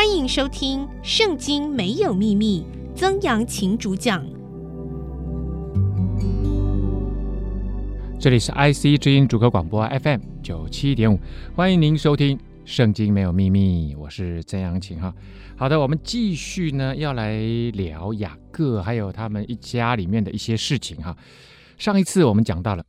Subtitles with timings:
[0.00, 2.64] 欢迎收听《圣经没有秘密》，
[2.96, 4.24] 曾阳晴主讲。
[8.18, 11.20] 这里是 IC 之音主客广播 FM 九七点五，
[11.54, 15.14] 欢迎您收听《圣经没有秘密》，我是曾阳晴哈。
[15.54, 17.38] 好的，我们继续呢，要来
[17.74, 21.14] 聊雅各还有他们一家里面的一些事情哈。
[21.76, 22.82] 上一次我们讲到了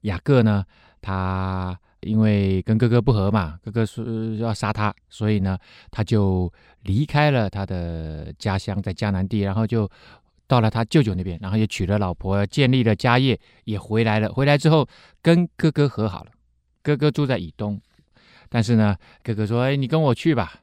[0.00, 0.64] 雅各呢，
[1.00, 1.78] 他。
[2.02, 4.04] 因为跟哥哥不和嘛，哥哥说
[4.36, 5.58] 要杀他，所以呢，
[5.90, 6.52] 他就
[6.82, 9.88] 离开了他的家乡，在迦南地，然后就
[10.46, 14.32] 到了他舅舅那边，然后也娶了老婆，建立了家业，也回来了。
[14.32, 14.88] 回来之后，
[15.22, 16.30] 跟哥哥和好了。
[16.82, 17.80] 哥哥住在以东，
[18.48, 20.54] 但是呢，哥哥说：“哎，你跟我去吧。”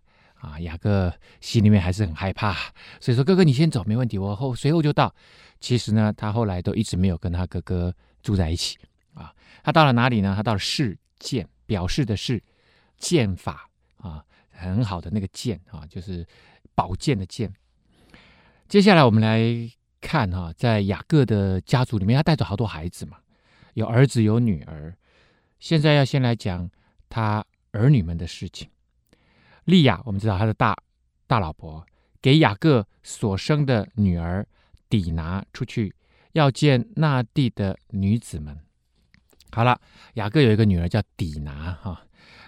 [0.42, 2.54] 啊，雅各心里面还是很害怕，
[3.00, 5.14] 所以说：“哥哥，你先走，没问题，我后随后就到。”
[5.60, 8.78] 其实呢，他后来都一直没有跟他哥哥住在一起
[9.16, 9.34] 啊。
[9.64, 10.34] 他到了哪里呢？
[10.36, 12.42] 他到了示剑，表示的是
[12.98, 16.26] 剑法啊，很好的那个剑啊，就是
[16.76, 17.54] 宝剑的剑。
[18.68, 19.42] 接下来我们来
[20.02, 23.18] 看哈、在雅各的家族里面，他带着好多孩子嘛，
[23.74, 24.96] 有儿子有女儿。
[25.60, 26.70] 现在要先来讲
[27.10, 28.70] 他儿女们的事情。
[29.66, 30.78] 利亚，我们知道他的大
[31.26, 31.86] 大老婆，
[32.22, 34.48] 给雅各所生的女儿
[34.90, 35.94] 底拿出去，
[36.34, 38.60] 要见那地的女子们。
[39.52, 39.80] 好了，
[40.16, 42.04] 雅各有一个女儿叫底拿哈，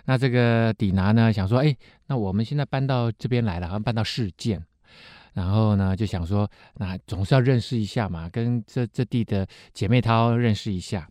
[0.05, 1.75] 那这个底拿呢，想说，哎，
[2.07, 4.63] 那我们现在搬到这边来了，好像搬到示剑，
[5.33, 11.09] 然后呢就想说，那总是要认识一下嘛，跟这这地的姐妹淘认识一下。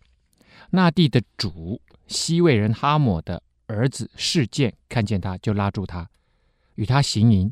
[0.70, 6.08] 那地的主西魏人哈抹的儿子示剑看见他就拉住他，
[6.74, 7.50] 与他行淫，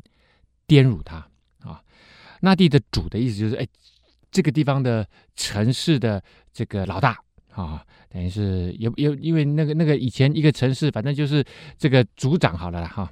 [0.67, 1.27] 玷辱他
[1.61, 1.81] 啊。
[2.41, 3.67] 那地的主的意思就是，哎，
[4.29, 7.17] 这个地方的城市的这个老大。
[7.63, 11.43] 啊，等于是有有，因为那个那个以前一个城市，反正就是
[11.75, 13.11] 这个族长好了啦哈。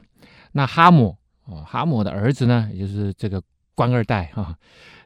[0.52, 3.42] 那哈姆哦，哈姆的儿子呢，也就是这个
[3.74, 4.56] 官二代哈，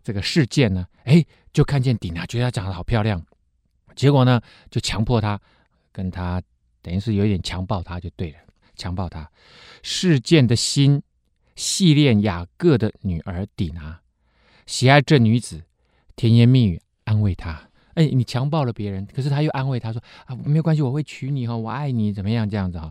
[0.04, 3.26] 这个事件呢，哎，就看见底拿，觉得她长得好漂亮，
[3.96, 5.40] 结果呢，就强迫她
[5.94, 6.42] 跟他，
[6.82, 8.40] 等于是有一点强暴她就对了，
[8.76, 9.30] 强暴她。
[9.84, 11.02] 事件的心
[11.56, 14.02] 细恋雅各的女儿底拿，
[14.66, 15.64] 喜爱这女子，
[16.18, 17.69] 甜言蜜语安慰她。
[18.00, 22.50] 哎，你强暴了别人，可是他又安慰他说：“啊，没有关系，我会娶你哈，我爱你，怎么样？
[22.50, 22.90] 这样子哈。”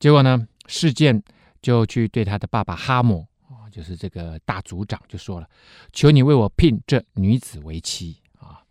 [0.00, 1.22] 结果呢，示剑
[1.60, 5.46] 就去对他的爸爸哈姆，啊，就是这个大族长，就说了
[5.92, 8.64] ：“求你为我聘这女子为妻啊。”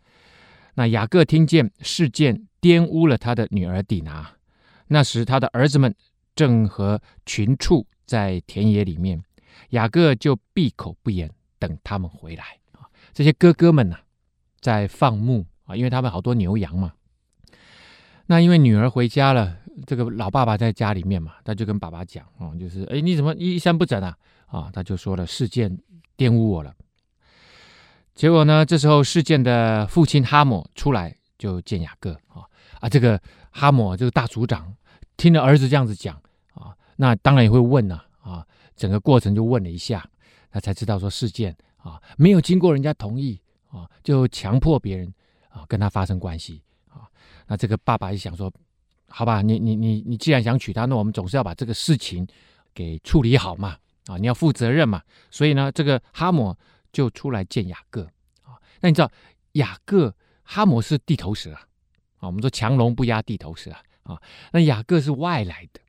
[0.74, 4.28] 那雅各听见示剑玷污了他的女儿底拿，
[4.88, 5.94] 那时他的儿子们
[6.34, 9.22] 正和群畜在田野里面，
[9.68, 11.30] 雅各就闭口不言，
[11.60, 12.90] 等他们回来啊。
[13.12, 13.96] 这些哥哥们呢，
[14.60, 15.46] 在放牧。
[15.70, 16.92] 啊，因为他们好多牛羊嘛，
[18.26, 24.16] 那因为女儿回家了，这个老爸爸在家里面嘛，他就跟爸爸讲，哦，就是，哎，你怎么衣衫不整啊？
[24.46, 25.78] 啊，他就说了，事件
[26.16, 26.74] 玷污我了。
[28.16, 32.42] 结果呢，这时候事件的父亲哈姆出来就见雅各，啊
[32.80, 33.20] 啊，这个
[33.52, 34.74] 哈姆这个大族长
[35.16, 36.20] 听了儿子这样子讲，
[36.54, 38.44] 啊，那当然也会问呐，啊，
[38.74, 40.04] 整个过程就问了一下，
[40.50, 45.14] 他才知道说事件啊没有经过人家同意啊，就强迫别人。
[45.50, 47.04] 啊，跟他发生关系啊，
[47.46, 48.50] 那这个爸爸就想说，
[49.08, 52.26] 好吧，你你你你既然想娶她，那我们总是要把这个事情
[52.72, 56.56] 给处理好嘛，啊，你要负责任嘛，所以呢，这个哈姆
[56.92, 58.04] 就出来见雅各
[58.42, 58.54] 啊。
[58.80, 59.10] 那你知道
[59.52, 61.60] 雅各哈姆是地头蛇啊，
[62.18, 64.22] 啊，我们说强龙不压地头蛇啊，啊，
[64.52, 65.80] 那雅各是外来的，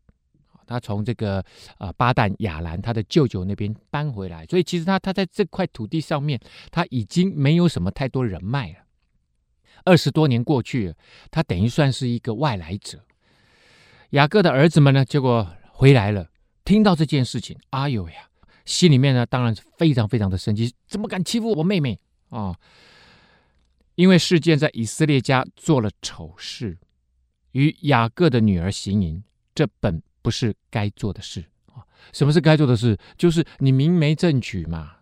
[0.66, 1.44] 他从这个
[1.78, 6.40] 啊巴旦亚兰他的舅舅那边搬回来，所以其实他他在这块土地上面
[6.72, 8.80] 他已经没有什么太多人脉了。
[9.84, 10.96] 二十多年过去了，
[11.30, 13.06] 他等于算是一个外来者。
[14.12, 16.30] 雅各的儿子们呢，结果回来了，
[16.64, 18.30] 听到这件事情，哎呦呀，
[18.66, 22.00] 心里面呢，当然是非常非常的生气，怎么敢欺负我妹妹
[22.30, 22.56] 啊？
[23.96, 26.78] 因为事件在以色列家做了丑事，
[27.52, 29.24] 与雅各的女儿行淫，
[29.56, 31.86] 这本不是该做的事啊。
[32.14, 32.98] 什么是该做的事？
[33.18, 34.98] 就是你明媒正娶嘛，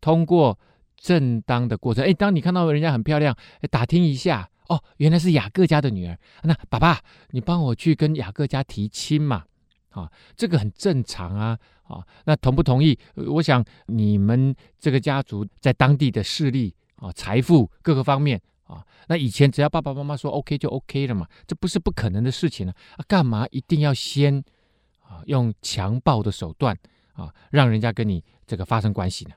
[0.00, 0.58] 通过。
[1.04, 3.36] 正当的过程，哎，当你看到人家很漂亮，
[3.70, 6.98] 打听一下，哦，原来是雅各家的女儿，那爸爸，
[7.32, 9.44] 你帮我去跟雅各家提亲嘛，
[9.90, 12.98] 啊，这个很正常啊，啊，那同不同意？
[13.16, 24.42] 我想你们这个家族在当地的势力啊、财富各个方面啊，那以前只要爸爸妈妈说 OK 就 OK 了嘛，这不是不可能的事情呢，啊，干嘛一定要先
[25.02, 26.74] 啊用强暴的手段
[27.12, 29.34] 啊，让人家跟你这个发生关系呢？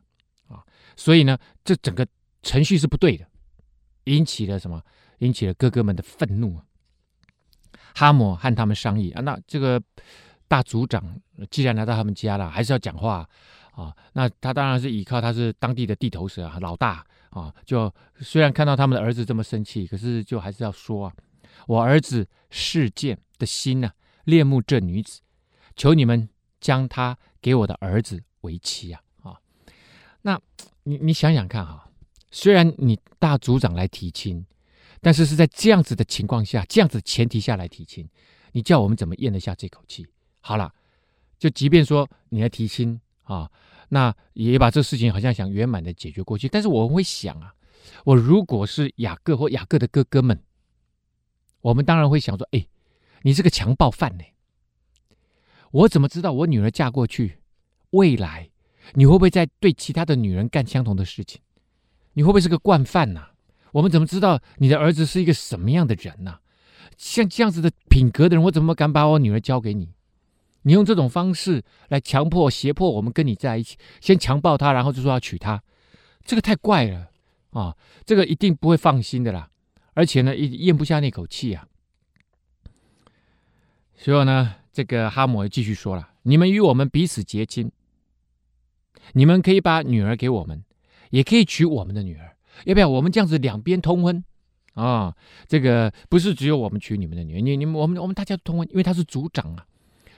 [0.97, 2.05] 所以呢，这整个
[2.43, 3.25] 程序是不对的，
[4.03, 4.83] 引起了什么？
[5.19, 6.63] 引起了哥哥们的愤怒啊。
[7.95, 9.81] 哈姆和他们商议啊，那这个
[10.47, 13.27] 大族长既然来到他们家了，还是要讲话
[13.71, 13.95] 啊。
[14.13, 17.51] 那他当然是依靠他是当地的地头蛇啊，老大啊。
[17.65, 21.13] 就虽然看到他们的儿子这么生气，可是就还是要说啊，
[21.65, 23.93] 我儿子示剑的心呢、啊，
[24.25, 25.21] 恋慕这女子，
[25.75, 26.29] 求你们
[26.61, 29.01] 将她给我的儿子为妻啊。
[30.27, 30.41] 那
[30.83, 31.89] 你你想想看哈、啊，
[32.31, 34.45] 虽然你大族长来提亲，
[34.99, 38.05] 但是是在这样子的情况下，这样子前提下来提亲，
[38.51, 40.05] 你叫我们怎么咽得下这口气？
[40.41, 40.73] 好了，
[41.39, 43.49] 就即便说你来提亲啊，
[43.87, 46.49] 那也把这事情好像想圆满的解决过去。
[46.49, 47.55] 但是我会想啊，
[48.03, 50.43] 我如果是雅各或雅各的哥哥们，
[51.61, 52.67] 我们当然会想说：哎，
[53.21, 54.25] 你是个强暴犯呢，
[55.71, 57.37] 我怎么知道我女儿嫁过去，
[57.91, 58.49] 未来
[58.93, 61.41] 你会不会在对其他的女人干相同的事情？
[62.13, 63.27] 你会不会是个惯犯呐？
[63.71, 66.39] 我们怎么知道你的儿子是一个什么样的人呢？
[66.97, 69.89] 像这样子的品格的人，我怎么敢把我女儿交给你？
[70.63, 75.61] 你用这种方式来强迫、胁迫我们跟你在一起，先强暴她，然后就说要娶她，
[76.25, 77.09] 这个太怪了
[77.51, 77.77] 啊！
[78.05, 79.49] 这个一定不会放心的啦，
[79.93, 81.67] 而且呢，也咽不下那口气啊。
[83.95, 87.71] 所以呢，这个哈抹继续说了：“你们与我们彼此结亲，
[89.13, 90.63] 你们可以把女儿给我们，
[91.11, 92.87] 也可以娶我们的女儿，要不要？
[92.87, 94.23] 我们这样子两边通婚
[94.73, 95.15] 啊？
[95.47, 99.65] 这个不是只有我们娶你们的女儿，你、你们、我们、我们大家都通婚，因为他是族长啊。”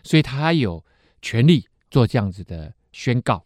[0.02, 0.84] 所以他有
[1.22, 3.46] 权利做这样子的宣告：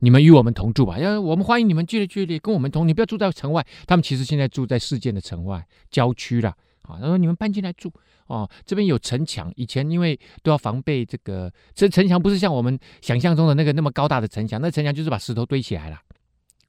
[0.00, 2.86] 你们与我们同住吧，要我们欢迎你们聚来聚来，跟我们同。
[2.88, 6.98] 你不要住在城外，他们其实现在住在事件的城外郊区了啊。
[7.00, 7.92] 他说：“你们搬进来住
[8.26, 9.52] 哦，这边有城墙。
[9.56, 16.00] 以前因为都要防备这个，这城墙不是像我们想象中的那个那么高大的城墙，那城墙就是把石头堆起来了，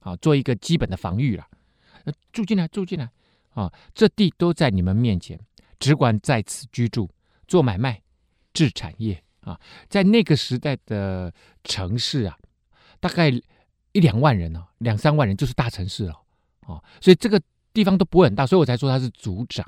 [0.00, 1.46] 啊，做一个基本的防御了。
[2.32, 3.10] 住进来，住进来
[3.54, 3.72] 啊！
[3.94, 5.38] 这地都在你们面前，
[5.78, 7.08] 只管在此居住，
[7.46, 8.00] 做买卖。”
[8.54, 11.32] 制产业啊，在那个时代的
[11.62, 12.36] 城市啊，
[12.98, 13.28] 大概
[13.92, 16.14] 一两万人呢，两三万人就是大城市了
[16.66, 17.40] 啊，所以这个
[17.72, 19.64] 地方都不会很大，所以我才说他是族长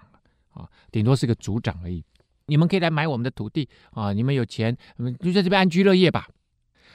[0.50, 2.04] 啊，顶多是个族长而已。
[2.46, 6.28] 你们可以来买我们的土地啊，你们有钱，你们就在这边安居乐业吧。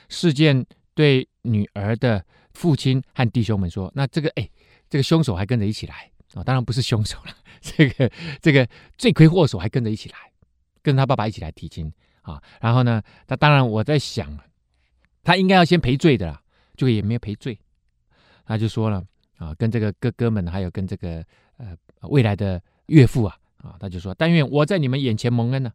[0.10, 2.24] 事件对女儿的
[2.54, 4.50] 父亲和弟兄们说：“那这个哎，
[4.90, 7.32] 这个凶手还跟着一起来啊，当然不是凶手了，
[7.62, 8.12] 这个
[8.42, 8.68] 这个
[8.98, 10.18] 罪魁祸首还跟着一起来。”
[10.86, 11.92] 跟他爸爸一起来提亲
[12.22, 14.38] 啊，然后呢，他当然我在想，
[15.24, 16.40] 他应该要先赔罪的啦，
[16.78, 17.60] 就也没有赔罪，
[18.46, 19.04] 他就说了
[19.38, 21.26] 啊，跟这个哥哥们，还有跟这个
[21.58, 23.36] 呃未来的岳父啊
[23.66, 25.74] 啊，他就说，但愿我在你们眼前蒙恩呢，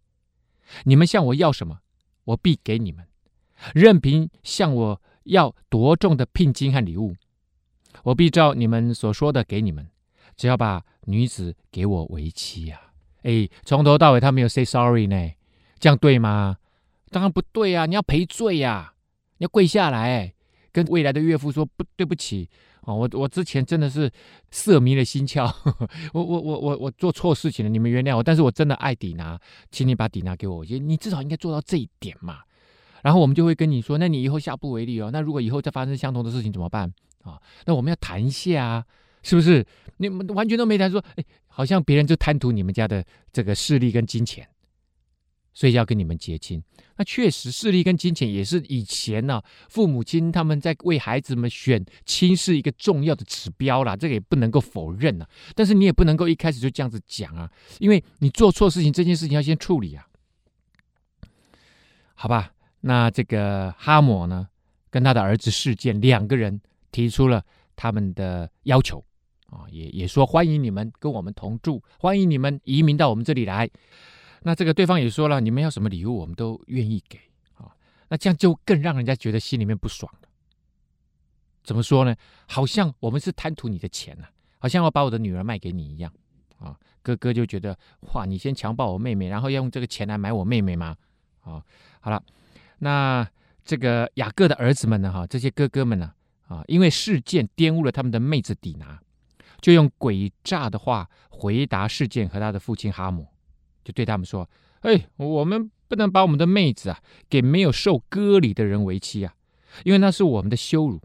[0.84, 1.80] 你们向我要什么，
[2.24, 3.06] 我必给你们，
[3.74, 7.16] 任凭向我要多重的聘金和礼物，
[8.04, 9.88] 我必照你们所说的给你们，
[10.36, 12.80] 只要把女子给我为妻呀。
[13.22, 15.32] 哎，从头到尾他没有 say sorry 呢，
[15.78, 16.56] 这样对吗？
[17.10, 17.86] 当然不对啊！
[17.86, 18.94] 你要赔罪呀、啊，
[19.38, 20.32] 你要跪下来
[20.70, 22.48] 跟未来的岳父说不对不起
[22.96, 24.10] 我我之前真的是
[24.50, 25.52] 色迷了心窍，
[26.12, 29.38] 我我我我我做错事情了，你们原谅我，但是我真的爱底拿，
[29.70, 32.40] 请你把底拿给我，你至少应该做到这一点嘛。
[33.02, 35.10] 然后我们就会跟你说，那你以后下不为例哦。
[35.12, 36.92] 那如果以后再发生相同的事情怎么办
[37.22, 38.84] 啊、那我们要谈一下啊。
[39.22, 39.62] 是不是
[39.98, 40.98] 你们完全都没谈说？
[41.16, 44.48] 哎，好像别人就贪图你们家的这个势力跟金钱，
[45.52, 46.62] 所以要跟你们结亲。
[46.96, 55.28] 那确实，势力跟金钱也是以前呢、父母亲他们在为孩子们选亲是一个重要的指标啦，这个也不能够否认啊。
[55.54, 60.06] 但是你也不能够一开始就这样子讲啊，因为你做错事情，这件事情要先处理啊。
[62.14, 62.52] 好吧，
[62.82, 64.48] 那这个哈姆呢，
[64.90, 66.60] 跟他的儿子事件两个人
[66.92, 67.42] 提出了
[67.74, 69.02] 他们的要求。
[69.46, 73.68] 啊，也也说欢迎你们跟我们同住，欢迎你们移民到我们这里来。
[74.42, 77.18] 那这个对方也说了，你们要什么礼物，我们都愿意给
[77.54, 77.70] 啊。
[78.08, 80.28] 那这样就更让人家觉得心里面不爽了。
[81.62, 82.14] 怎么说呢？
[82.46, 84.30] 好像我们是贪图你的钱呐、啊，
[84.60, 86.12] 好像要把我的女儿卖给你一样
[86.58, 86.76] 啊。
[87.02, 87.78] 哥哥就觉得
[88.12, 90.96] 哇，你先强暴我妹妹，然后要用这个钱来买我妹妹吗？
[91.42, 91.62] 啊，
[92.00, 92.22] 好了，
[92.78, 93.28] 那
[93.64, 95.12] 这个雅各的儿子们呢？
[95.12, 96.12] 哈，这些哥哥们呢？
[96.48, 98.98] 啊，因为事件玷污了他们的妹子底拿。
[99.60, 103.28] 就用诡诈的话回答事件和他的父亲哈姆，
[103.84, 104.48] 就对他们说
[104.82, 109.34] ：“哎，我们不能把我们的妹子啊给没有受割礼的人为妻啊，
[109.84, 111.00] 因为那是我们的羞辱。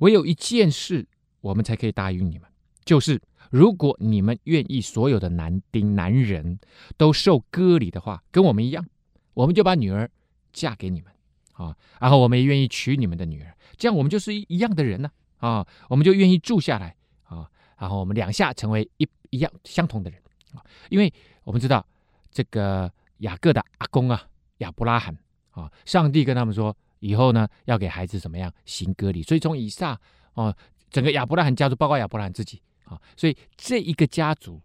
[0.00, 1.06] 唯有一件事，
[1.40, 2.48] 我们才可以答应你们，
[2.84, 6.58] 就是如果你们愿意所有的男丁男人
[6.96, 8.86] 都受割礼的话，跟我们一样，
[9.34, 10.10] 我们就把女儿
[10.52, 11.12] 嫁给你们
[11.54, 20.20] 啊，然后我们也愿意娶你们的女儿，这样我们就是一一样的人呢啊，我们就愿意住下来啊。”然后我们两下成为一一样相同的人
[20.54, 21.84] 啊，因为我们知道
[22.32, 24.26] 这个雅各的阿公啊
[24.58, 25.16] 亚伯拉罕
[25.50, 30.00] 啊，上帝跟他们说，以后呢要给孩子怎么样行割礼，所以从以撒
[30.34, 30.56] 哦，
[30.90, 34.60] 整个亚伯拉罕家族，包括亚伯拉罕自己啊，所以这一个家族，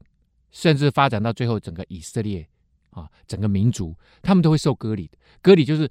[0.50, 2.48] 甚至发展到最后整个以色列
[2.92, 5.12] 啊，整个民族，他们都会受割礼。
[5.42, 5.90] 割礼就是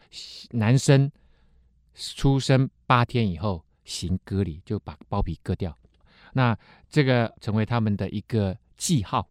[0.52, 1.10] 男生
[1.94, 5.76] 出生八天以后行割礼，就把包皮割掉，
[6.32, 6.56] 那
[6.88, 9.28] 这个成为他们的一个记号。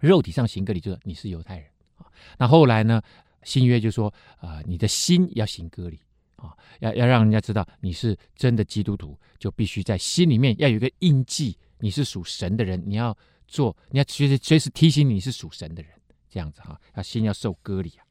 [0.00, 1.66] 肉体上行割礼就是你是犹太人
[1.96, 2.06] 啊，
[2.38, 3.00] 那后来呢？
[3.42, 5.98] 新约就说啊、你的心要行割礼
[6.36, 13.16] 啊，要要让人家知道你是真的基督徒，就必须在心里面要有一个印记，你是属神的人，你要
[13.48, 15.90] 做，你要随时随时提醒你是属神的人，
[16.28, 18.04] 这样子哈，要心要受割礼啊。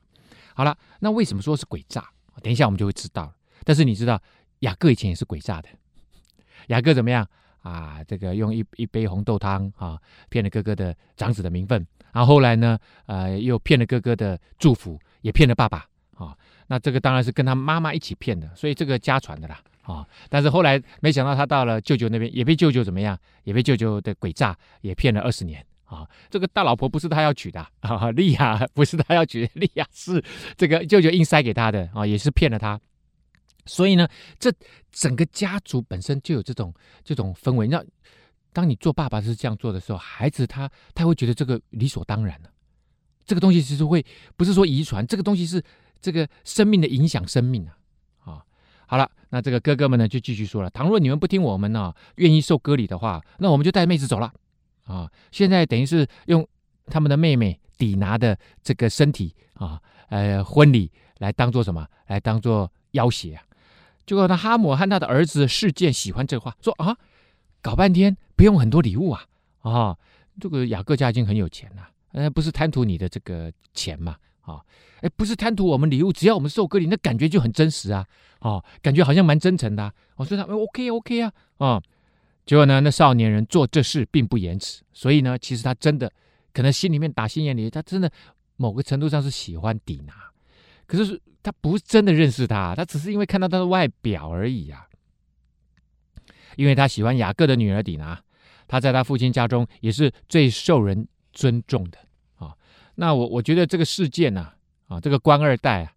[0.55, 2.09] 好了，那为什么说是诡诈？
[2.41, 3.35] 等一下我们就会知道了。
[3.63, 4.19] 但是你知道
[4.61, 5.69] 雅各以前也是诡诈的，
[6.69, 7.29] 雅各怎么样
[7.61, 8.03] 啊？
[8.07, 9.99] 这个用一一杯红豆汤啊，
[10.29, 14.99] 骗了哥哥的长子的名分，然后后来呢，呃，又骗了哥哥的祝福。
[15.21, 15.85] 也骗了爸爸
[16.15, 16.33] 啊，
[16.67, 20.07] 那这个当然是跟他妈妈一起骗的，所以这个家传的啦啊。
[20.29, 26.07] 但是后来没想到他到了舅舅那边，也被舅舅怎么样，也被舅舅的诡诈也骗了二十年啊。
[26.29, 30.23] 这个大老婆不是他要娶的啊，利亚不是他要娶的，利亚是
[30.55, 32.79] 这个舅舅硬塞给他的啊，也是骗了他。
[33.65, 34.07] 所以呢，
[34.39, 34.51] 这
[34.91, 36.73] 整个家族本身就有这种
[37.03, 37.67] 这种氛围。
[37.67, 37.83] 那
[38.51, 42.49] 当你做爸爸是这样做的时候，孩子他他会觉得这个理所当然了。
[43.25, 44.03] 这个东西其实会
[44.35, 45.63] 不是说遗传，这个东西是
[46.01, 47.77] 这个生命的影响生命啊！
[48.25, 48.43] 啊，
[48.87, 54.33] 好了，那这个哥哥们呢就继续说了：倘若你们不听我们呢、愿意受割礼的话，那我们就带妹子走了
[54.85, 55.07] 啊！
[55.31, 56.47] 现在等于是用
[56.87, 61.87] 他们的妹妹抵拿的这个身体啊，呃，婚礼来当做什么？
[62.07, 63.43] 来当做要挟啊！
[64.09, 66.97] 结果呢，哈姆和他的儿子示剑喜欢这话，说啊，
[67.61, 69.23] 搞半天不用很多礼物啊
[69.61, 69.95] 啊！
[70.41, 71.87] 这个雅各家已经很有钱了。
[72.13, 74.15] 呃，不是贪图你的这个钱嘛？
[74.41, 74.65] 啊、
[75.01, 78.03] 哎，不是贪图我们礼物，只要我们受割礼，那感觉就很真实啊！
[78.39, 79.93] 哦，感觉好像蛮真诚的、啊。
[80.15, 81.83] 我、哦、说他 OK OK 啊，啊、哦，
[82.47, 86.11] 结果呢，那少年人做这事并不延迟，所以呢，其实他真的
[86.51, 88.11] 可能心里面打心眼里，他真的
[88.55, 90.28] 某个程度上是喜欢底拿，
[90.89, 94.85] 可是他不是真的认识他，他只是因为看到他的外表而已啊。
[96.57, 98.21] 因为他喜欢雅各的女儿底拿，
[98.67, 101.07] 他在他父亲家中也是最受人。
[101.31, 101.97] 尊重的
[102.37, 102.53] 啊，
[102.95, 104.51] 那我我觉得这个事件呢，
[104.87, 105.93] 啊，这个官二代啊，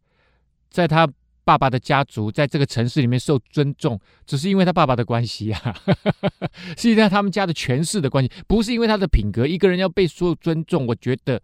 [0.71, 1.09] 在他
[1.43, 5.75] 爸爸的家族，在这个城市里面受尊重，只是因为他爸爸的关系啊，
[6.77, 9.47] 是因为他们家的权势的关系，不是因为他的品格。
[9.47, 11.41] 一个人要被所有尊重，我觉得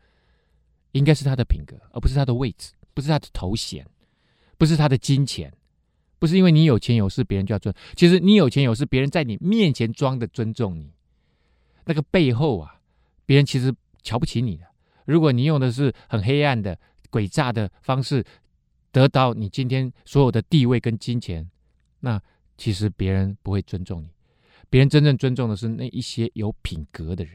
[0.93, 3.87] 应该是他的品格，而不是他的位置，不是他的头衔，
[4.57, 5.55] 不是他的金钱，
[6.19, 7.73] 不是因为你有钱有势，别人就要尊。
[7.95, 10.91] 其实你有钱有势，别人在你面前装的尊重你，
[11.85, 12.81] 那个背后啊，
[13.25, 13.73] 别人其实。
[14.01, 14.65] 瞧不起你的，
[15.05, 16.79] 如果你用的是很黑暗的、
[17.11, 18.25] 诡诈的方式
[18.91, 21.51] 得到你今天所有的地位跟金钱，
[22.01, 22.19] 那
[22.57, 24.09] 其实别人不会尊重你。
[24.71, 27.35] 别人真正尊重的是那一些有品格的人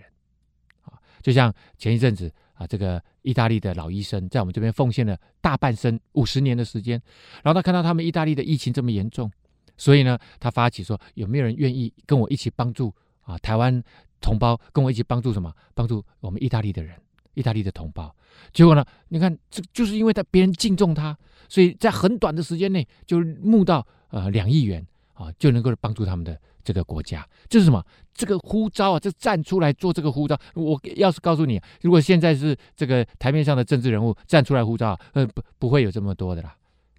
[0.84, 7.02] 啊，就像前一阵子啊，这个意大利的老医生在我们这边奉献了大半生五十年的时间，
[7.44, 9.32] 然后他看到他们意大利的疫情这么严重，
[9.78, 13.84] 所以呢，他发起说有没有人愿意跟我一起帮助啊台湾。
[14.24, 15.54] 同胞跟我一起帮助什么？
[15.74, 16.96] 帮助我们意大利的人，
[17.34, 18.16] 意大利的同胞。
[18.54, 18.86] 结果呢？
[19.10, 21.18] 你看，这就是因为他别人敬重他，
[21.50, 27.28] 所以在很短的时间内就募到呃两亿元啊，就能够帮助他们的这个国家。
[27.50, 27.84] 这是什么？
[28.14, 30.38] 这个呼召啊，这站出来做这个呼召。
[30.54, 36.56] 我要是告诉你，如果现在是这个台面上的政治人物站出来呼召，呃，不不会有这么多的啦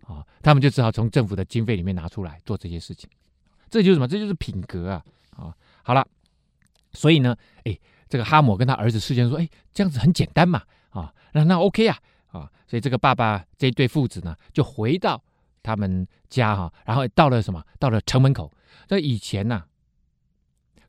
[0.06, 3.09] 啊，他们就只好从政府的经费里面拿出来做这些事情。
[3.71, 4.09] 这就是什么？
[4.09, 5.54] 这就是品格啊啊！
[5.83, 6.06] 好了。
[6.97, 7.76] 所以呢，哎，
[8.09, 15.21] 这个哈姆跟他儿子事先说，哎，这样子很简单嘛，啊，那那 OK 啊，啊，所以这个爸爸这一对父子呢，就回到
[15.64, 17.61] 他们家哈、然后到了什么？
[17.80, 18.52] 到了城门口。
[18.87, 19.64] 这以前呢、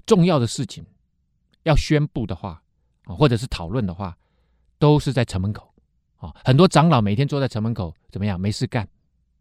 [0.06, 0.86] 重要的事情
[1.64, 2.62] 要宣布的话，
[3.06, 4.16] 啊，或者是讨论的话，
[4.78, 5.74] 都是在城门口，
[6.18, 8.40] 啊，很多长老每天坐在城门口，怎么样？
[8.40, 8.84] 没事干，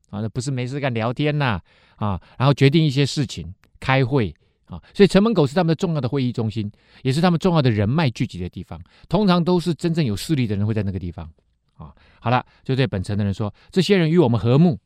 [0.08, 1.60] 啊，那不是没事干，聊天呐，
[1.96, 4.34] 啊，然后决定一些事情，开会。
[4.66, 6.72] 啊，所以城门口是他们的重要的会议中心，
[7.02, 8.80] 也是他们重要的人脉聚集的地方。
[9.10, 11.30] 通常都是真正有势力的人会在那个地方。
[11.74, 14.80] 啊，好了，就对本城的人说：这些人与我们和睦，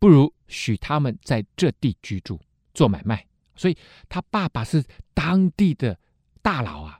[0.00, 2.40] 不如许他们在这地居住，
[2.74, 3.24] 做买卖。
[3.54, 3.76] 所以
[4.08, 4.82] 他爸爸是
[5.14, 5.96] 当地的
[6.42, 6.96] 大佬啊。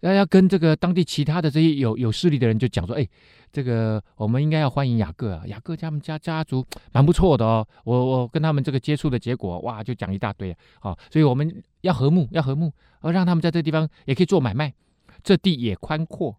[0.00, 3.08] 要要跟这个当地其他的这些有有势力的人就讲说，哎，
[3.52, 14.74] 这个我们应该要欢迎雅各啊，雅各他们家家族 蛮不错的哦，我我跟他们这个接触的结果，哇，就讲一大堆啊，好，所以我们要和睦，要和睦，而让他们在这地方也可以做买卖，
[15.22, 16.36] 这地也宽阔，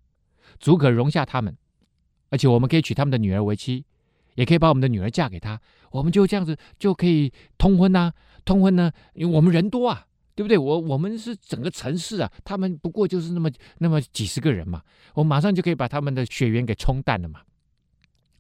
[0.60, 1.56] 足可容下他们，
[2.32, 3.86] 而且我们可以娶他们的女儿为妻，
[4.36, 5.60] 也可以把我们的女儿嫁给他，
[5.92, 8.14] 我们就这样子就可以通婚呐、啊。
[8.46, 10.58] 通婚呢，因为我们人多啊，对不对？
[10.58, 17.42] 我我们是整个城市啊，他们不过就是那么那么几十个人嘛，我马上就可以把他们的血缘给冲淡了嘛。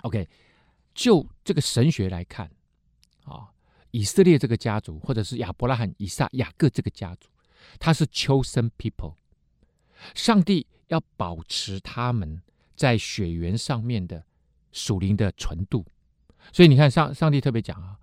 [0.01, 0.27] OK，
[0.93, 2.51] 就这个神学来看，
[3.23, 3.47] 啊，
[3.91, 7.29] 以色列这个家族，或者是亚伯拉罕、以撒、雅各这个家族，
[7.79, 9.15] 他是 chosen people，
[10.13, 12.41] 上帝要保持他们
[12.75, 14.25] 在血缘上面的
[14.73, 15.85] 属灵的纯度，
[16.51, 17.95] 所以你看上上帝特别讲啊，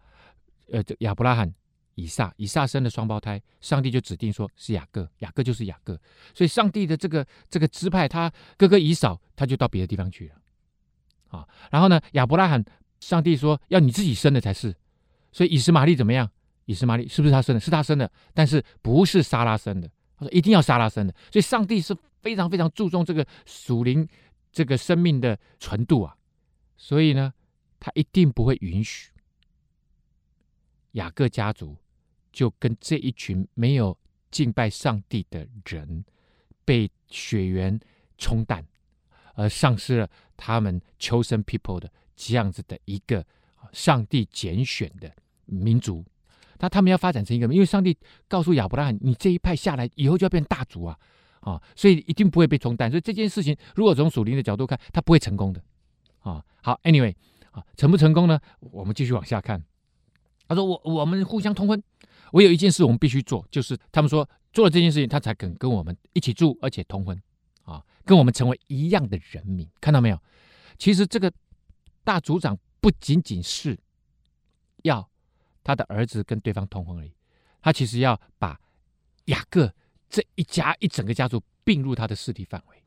[0.72, 1.52] 呃，这亚伯拉罕。
[1.96, 6.00] 以撒，以撒生的双胞胎，上帝就指定说是雅各，雅各就是雅各，
[6.32, 10.34] 所以上帝的这个这个支派，他哥哥以扫，他就到别的地方去了，
[11.28, 12.64] 啊，然后呢，亚伯拉罕，
[13.00, 14.74] 上帝说要你自己生的才是，
[15.30, 16.30] 所以以实玛利怎么样？
[16.64, 17.60] 以实玛利是不是他生的？
[17.60, 19.90] 是他生的，但是不是撒拉生的？
[20.16, 24.08] 他说一定要撒拉生的，所以上帝是非常非常注重这个属灵
[24.50, 26.16] 这个生命的纯度啊，
[26.82, 27.34] 所以呢，
[27.78, 29.10] 他一定不会允许
[30.92, 31.76] 雅各家族。
[32.32, 33.96] 就跟这一群没有
[34.30, 36.04] 敬拜上帝的人
[36.64, 37.78] 被血缘
[38.18, 38.64] 冲淡，
[39.34, 43.26] 而丧失了他们 chosen people 的这样子的一个
[43.72, 45.12] 上帝拣选的
[45.44, 46.04] 民族，
[46.58, 50.96] 那他们要发展成一个，因为上帝告诉亚伯拉罕，你这一派下来以后就要变大族啊，
[51.40, 52.88] 啊，所以一定不会被冲淡。
[52.88, 55.60] 所以这件事情，如果从属灵的角度看，他不会成功的
[56.20, 56.44] 啊。
[56.62, 57.14] 好，anyway，
[57.50, 58.40] 啊，成不成功呢？
[58.60, 59.62] 我们继续往下看。
[60.48, 61.82] 他说：“我我们互相通婚。”
[62.32, 67.20] 我有一件事我们必须做，就是他们说做了这件事情，他才肯跟我们一起住，而且通婚，
[67.62, 69.68] 啊，跟我们成为一样的人民。
[69.80, 70.22] 看到没有？
[70.78, 71.32] 其实这个
[72.04, 73.78] 大族长不仅仅是
[74.82, 75.08] 要
[75.64, 77.12] 他的儿子跟对方通婚而已，
[77.60, 78.60] 他其实要把
[79.26, 79.72] 雅各
[80.08, 82.82] 这一家一整个家族并入他的势力范围，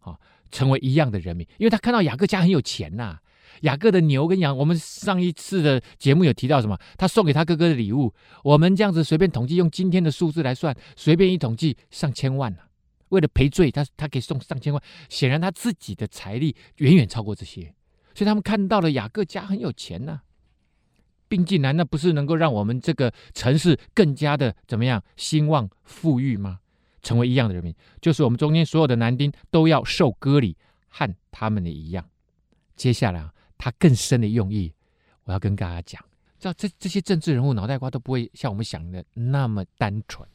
[0.00, 0.18] 啊，
[0.50, 3.18] 成为一样的人民，因为他看到雅各家很有钱呐、
[3.62, 6.78] 雅各的牛跟羊，我们上一次的节目有提到什么？
[6.96, 8.12] 他送给他哥哥的礼物，
[8.42, 12.68] 我们这样子随便统计，用今天的数字来算，随便一统计上千万了、啊。
[13.10, 17.72] 为了赔罪，他他可以送上千万，显然他自己的财力远远超过这些，
[18.14, 20.22] 所以他们看到了雅各家很有钱呐、啊，
[21.28, 26.58] 并进来，那不是能够让我们这个城市更加的怎么样兴旺富裕吗？
[27.06, 30.56] 成为一样的人民，就是我们中间所有的男丁都要受割礼，
[30.88, 32.04] 和他们的一样。
[32.74, 33.32] 接下来啊。
[33.58, 34.70] 他更深的用意，
[35.24, 35.98] 我要跟大家讲，
[36.38, 40.28] 知道这这些政治人物脑袋瓜都不会像我们想的那么单纯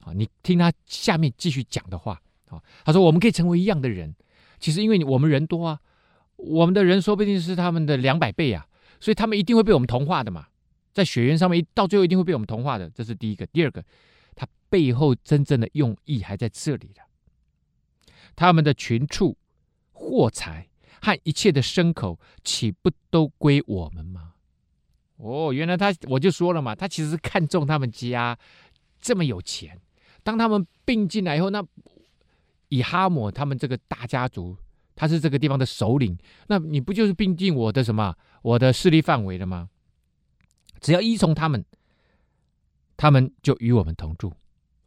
[0.00, 0.12] 啊！
[0.12, 4.14] 你听他下面继续讲的话啊，他说我们可以成为一样的人，
[4.60, 5.80] 其实因为我们人多啊，
[6.36, 8.66] 我们的人说不定是他们的两百倍啊，
[9.00, 10.46] 所以他们一定会被我们同化的嘛，
[10.92, 13.46] 在血缘上面到最后一定会被我们同化的，这是第一个。
[13.46, 13.82] 第二个，
[14.68, 17.02] 背后真正的用意还在这里的，
[18.36, 19.36] 他们的群畜、
[19.92, 20.68] 货财。
[21.00, 24.32] 和一切的牲口，岂不都归我们吗？
[25.18, 28.36] 哦，原来他我就说了嘛，他其实是看中他们家
[29.00, 29.80] 这么有钱。
[30.24, 31.64] 当他们并进来以后，那
[32.70, 34.56] 以哈姆他们这个大家族，
[34.96, 39.70] 他是这个地方的首领，那你不就是并进我的什么我的势力范围了吗？
[40.80, 41.64] 只要依从他们，
[42.96, 44.34] 他们就与我们同住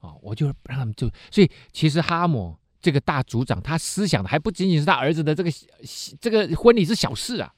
[0.02, 0.20] 啊、哦！
[0.22, 1.10] 我就让他们住。
[1.32, 2.58] 所以其实哈姆。
[2.84, 5.52] 这个大族长，他思想的还不仅仅是他儿子的这个
[6.20, 7.54] 这个婚礼是小事啊，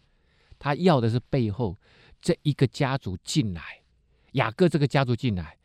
[0.60, 1.79] 他要的是背后
[2.21, 3.62] 这一个家族进来，
[4.34, 5.58] 雅各这个家族进来，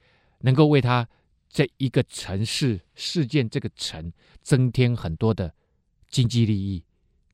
[0.43, 1.09] 能够为他
[1.49, 4.13] 这一个城市事件这个城
[4.43, 5.53] 增添很多的
[6.09, 6.85] 经济利益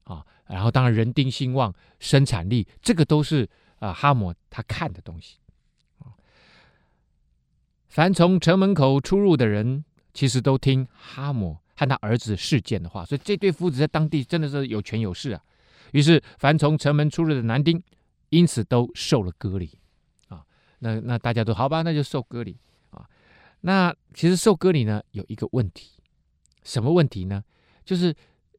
[0.04, 3.46] 啊，然后当然人丁兴旺，生产力，这个都是
[3.80, 5.37] 啊哈姆他看的东西。
[7.94, 11.59] 凡从城门口出入的人，其实都听哈姆。
[11.76, 15.42] 和他儿子事件的话，所以这对父子在当地真的是有权有势啊。
[15.90, 17.83] 于是，凡从城门出入的男丁，
[18.30, 19.76] 因此都受了割礼
[20.28, 20.44] 啊。
[20.78, 22.57] 那那大家都好吧，那就受割礼
[22.90, 23.04] 啊。
[23.62, 26.00] 那其实受割礼呢，有一个问题，
[26.62, 27.42] 什么问题呢？
[27.85, 28.14] 就是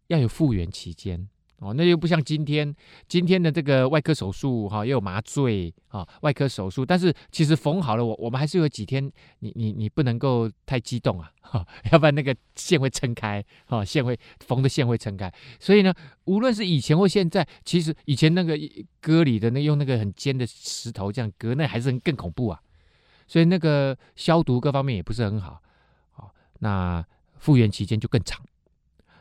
[0.07, 1.29] 要有复原期间。
[1.59, 2.75] 哦，那又不像今天，
[3.07, 6.85] 今天的这个外科手术哈，又有麻醉啊，外科手术。
[6.85, 15.33] 但是其实缝好了，我我们还是有几天，你你你不能够太激动啊，哈，要不然那个线会撑开，哈，线会缝的线会撑开。
[15.57, 15.93] 所以呢，
[16.25, 18.59] 无论是以前或现在，其实以前那个
[18.99, 22.59] 割礼的那用那个很尖的石头这样割，那还是更恐怖啊。
[23.27, 25.61] 所以那个消毒各方面也不是很好，
[26.11, 27.03] 好，那
[27.37, 28.45] 复原期间就更长。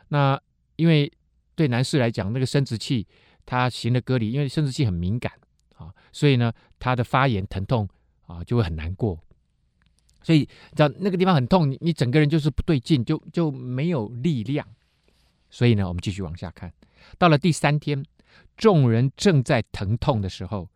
[0.09, 0.37] 那
[0.75, 1.09] 因为。
[1.55, 3.07] 对男士来讲，那个生殖器
[3.45, 5.31] 他行了隔离，因为生殖器很敏感
[5.75, 7.87] 啊，所以呢，他的发炎疼痛
[8.27, 9.19] 啊就会很难过。
[10.21, 10.43] 所以，
[10.75, 14.67] 只要那个地方很痛，你整个人就是不对劲，就就没有力量。
[15.51, 16.73] 所以呢，我们继续往下看，
[17.19, 18.03] 到了第三天，
[18.57, 20.67] 众人正在疼痛的时候，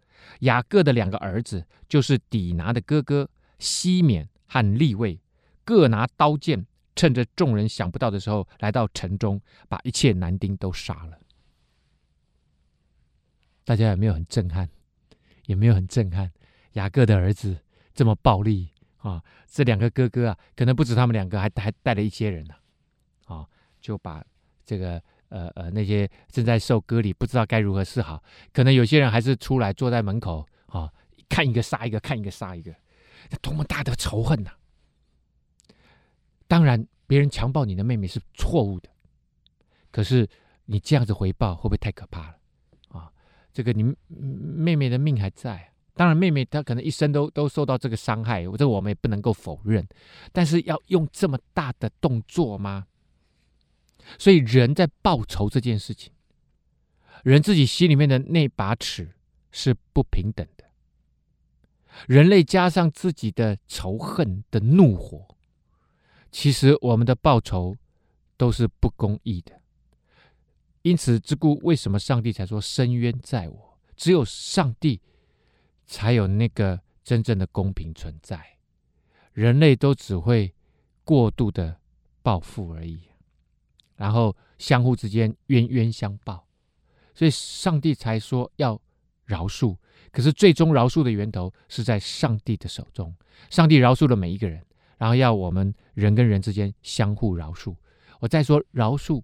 [0.41, 5.19] 雅各的两个儿子，就是底拿的哥哥西缅和利未，
[5.65, 6.67] 各拿刀剑，
[6.99, 11.17] 趁着众人想不到的时候，来到城中，把一切男丁都杀了。
[13.63, 14.69] 大家有没有很震撼？
[15.45, 16.29] 有没有很震撼？
[16.73, 17.57] 雅各的儿子
[17.93, 19.23] 这么暴力啊！
[19.47, 22.53] 这两个哥哥啊，可能不止他们两个，还还带了一些人呢、
[23.27, 23.47] 啊，
[23.79, 24.21] 就把
[24.65, 25.01] 这个。
[25.29, 28.23] 呃呃，那些正在受割礼，不知道该如何是好。
[28.51, 30.91] 可能有些人还是出来坐在门口啊、
[31.29, 32.75] 看一个杀一个，看一个杀一个，
[33.29, 34.49] 那多么大的仇恨呐、
[36.49, 38.89] 当然，别人强暴你的妹妹是错误的，
[39.91, 40.27] 可是
[40.65, 42.35] 你这样子回报会不会太可怕了
[42.89, 43.11] 啊、
[43.53, 49.87] 这个你妹妹的命还在，当然妹妹她可能一生都都受到这个伤害，这我们也不能够否认。
[50.31, 52.87] 但是要用这么大的动作吗？
[54.17, 56.11] 所以，人在报仇这件事情，
[57.23, 59.11] 人自己心里面的那把尺
[59.51, 60.65] 是不平等的。
[62.07, 65.35] 人类加上自己的仇恨的怒火，
[66.31, 67.75] 其实我们的报仇
[68.37, 69.59] 都是不公义的。
[70.81, 73.77] 因此，之故为什么上帝才说伸冤在我？
[73.95, 75.01] 只有上帝
[75.85, 78.57] 才有那个真正的公平存在，
[79.33, 80.53] 人类都只会
[81.03, 81.77] 过度的
[82.21, 83.01] 报复而已。
[83.97, 86.47] 然后相互之间冤冤相报，
[87.13, 88.81] 所以上帝才说要
[89.25, 89.75] 饶恕。
[90.11, 93.13] 可是最终饶恕的源头是在上帝的手中。
[93.49, 94.65] 上帝饶恕了每一个人，
[94.99, 97.75] 然后要我们人跟人之间相互饶恕。
[98.19, 99.23] 我再说饶恕，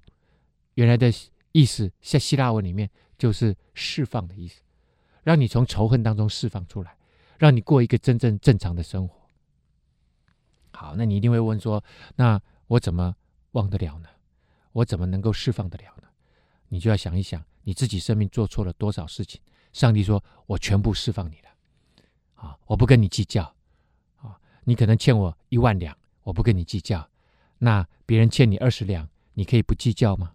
[0.74, 1.14] 原来的
[1.52, 4.62] 意思在希腊文里面就是释放的意思，
[5.22, 6.98] 让你从仇恨当中释放出来，
[7.38, 9.30] 让你过一个真正正常的生活。
[10.72, 11.84] 好，那你一定会问说，
[12.16, 13.16] 那我怎么
[13.52, 14.10] 忘得了呢？
[14.72, 16.08] 我怎么能够释放得了呢？
[16.70, 19.40] 你就要想一想，你自己生命做错了多少事情？
[19.72, 21.50] 上帝说：“我全部释放你了，
[22.36, 23.55] 啊，我不跟你计较，
[24.66, 27.10] 你可能欠我一万两，我不跟你计较。
[27.60, 30.34] 那别人欠你二十两，你可以不计较吗？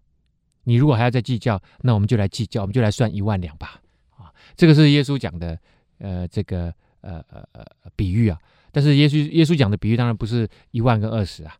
[0.64, 3.80] 你如果还要再计较，那我们就来计较，我们就来算一万两吧。
[4.16, 5.58] 啊，这个是耶稣讲的，
[5.98, 7.64] 呃，这个呃呃呃
[7.94, 8.38] 比喻啊。
[8.72, 11.56] 但是耶稣耶稣讲的比喻当然不是一万跟二十啊。”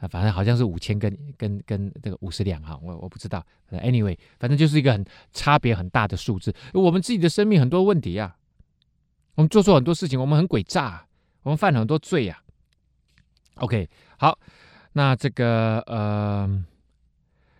[0.00, 3.44] 啊，反正好像是五千跟跟跟这个五十两哈，我我不知道。
[3.70, 6.54] Anyway，反正就是一个很差别很大的数字。
[6.72, 8.34] 我们自己的生命很多问题、啊，
[9.34, 11.06] 我们做错很多事情，我们很诡诈，
[11.42, 12.40] 我们犯了很多罪呀、
[13.56, 14.38] OK，好，
[14.92, 16.64] 那这个呃，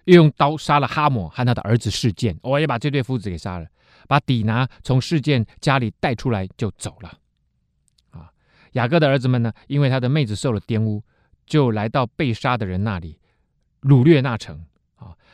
[0.05, 3.66] 又用刀杀了哈姆和他的儿子事件，我也把这对夫子给杀了，
[4.07, 7.19] 把底拿从事件家里带出来就走了。
[8.11, 8.31] 啊，
[8.73, 11.03] 雅各的儿子们呢，因为他的妹子受了玷污。
[11.47, 13.19] 就来到被杀的人那里，
[13.81, 14.64] 掳掠那城，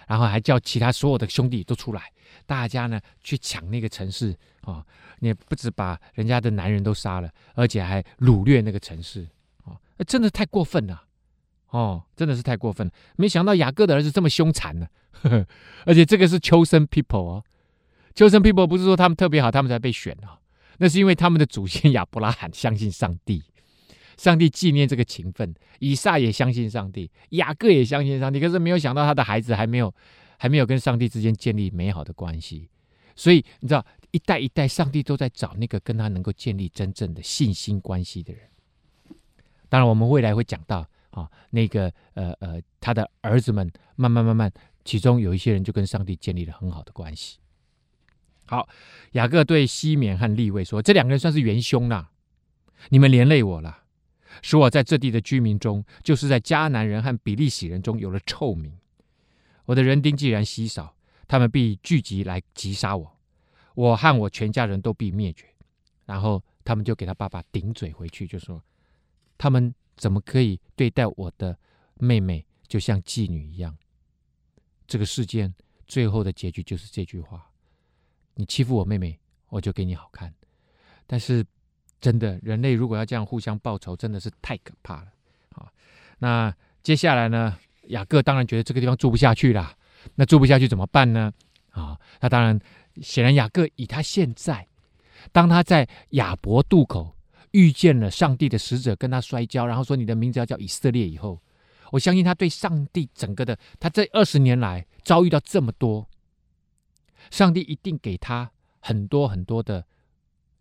[0.06, 2.12] 然后还叫其他所有的兄弟都出来，
[2.46, 4.84] 大家呢去抢那个城市啊，
[5.18, 9.26] 你不止把人家的男人都杀了，而且还掳掠那个城市
[9.64, 11.02] 啊，真的太过分了
[11.70, 12.92] 哦，真的是太过分了。
[13.16, 15.46] 没想到雅各的儿子这么凶残呢，呵呵，
[15.84, 17.44] 而且这个是 chosen people 哦
[18.14, 20.38] ，chosen people 不是说他们特别好，他们才被选啊，
[20.78, 23.42] 那是因为他们的祖先亚伯拉罕相信上帝。
[24.16, 28.40] 上帝纪念这个情分，以撒也相信上帝，雅各也相信上帝。
[28.40, 29.94] 可是没有想到他的孩子还没有，
[30.38, 32.68] 还没有跟上帝之间建立美好的关系。
[33.14, 38.42] 所以你知道，一代一代，上帝都在找那个跟他能够建立真正的信心关系的人。
[39.68, 44.52] 当然，我们未来会讲到啊，那个呃呃，他的儿子们慢慢慢慢，
[44.84, 47.38] 其中有一些人就跟上帝建立了很好的关系。
[48.46, 48.68] 好，
[49.12, 52.10] 雅各对西缅和利未说：“这两个人算是元凶啦，
[52.90, 53.84] 你们连累我了。”
[54.42, 58.72] 使我在这地的居民中，就是在迦南人和比利洗人中有了臭名。
[59.64, 60.96] 我的人丁既然稀少，
[61.26, 63.18] 他们必聚集来击杀我，
[63.74, 65.46] 我和我全家人都必灭绝。
[66.04, 68.62] 然后他们就给他爸爸顶嘴回去，就说：
[69.36, 71.58] 他们怎么可以对待我的
[71.94, 73.76] 妹妹，就像妓女一样？
[74.86, 75.52] 这个事件
[75.86, 77.50] 最后的结局就是这句话：
[78.34, 79.18] 你欺负我妹妹，
[79.48, 80.32] 我就给你好看。
[81.06, 81.44] 但是。
[82.00, 85.08] 真的，人类如果要这样互相报仇，真的是太可怕了。
[85.52, 85.68] 好，
[86.18, 87.58] 那接下来呢？
[87.88, 89.76] 雅各当然觉得这个地方住不下去了。
[90.16, 91.32] 那住不下去怎么办呢？
[91.70, 92.60] 啊，那当然，
[93.00, 94.66] 显然雅各以他现在，
[95.32, 97.16] 当他在雅博渡口
[97.52, 101.40] 遇见了上帝的使者，跟他摔跤，然后说你的名字要叫以色列以后，
[101.92, 106.08] 我相信他对上帝整个的，他这二十年来遭遇到这么多，
[107.30, 109.84] 上帝一定给他很多很多的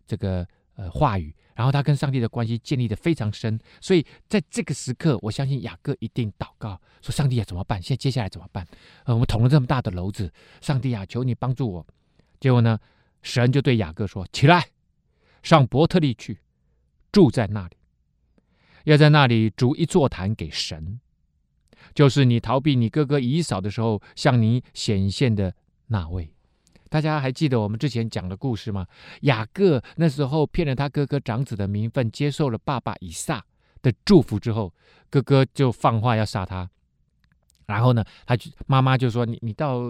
[0.06, 0.46] 这个。
[0.76, 7.80] 呃，话语，然后他跟上帝的关系建立的非常深，所以在这个时刻，我相信雅各一定祷告说：“上帝啊，怎么办？
[7.80, 8.66] 现在接下来怎么办？
[9.04, 11.86] 呃，我们捅了这么大的篓子，上帝啊，求你帮助我
[12.38, 12.78] 结果呢，
[13.22, 14.68] 神就对雅各说：“起来，
[15.42, 16.40] 上伯特利去，
[17.10, 17.76] 住在那里，
[18.84, 21.00] 要在那里筑一座坛给神，
[21.94, 25.54] 就是你逃避你哥哥以嫂的时候向你显现的
[25.86, 26.30] 那位。”
[26.88, 28.86] 大家还记得我们之前讲的故事吗？
[29.22, 33.44] 雅各那时候骗了他哥哥长子的名分，接受了爸爸以撒
[33.82, 34.72] 的祝福之后，
[35.10, 36.68] 哥哥就放话要杀他。
[37.66, 39.82] 然后呢，他就妈妈就说：“你你到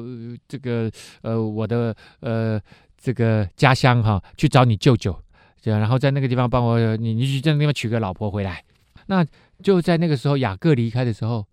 [0.49, 2.59] 这个呃我的呃
[2.97, 5.15] 这个家乡哈，去找你舅舅，
[5.63, 8.65] 然后在那个地方帮我，你你去在那地方娶个老婆回来。”
[9.09, 9.25] 那
[9.63, 11.47] 就在那个时候，雅各离开的时候，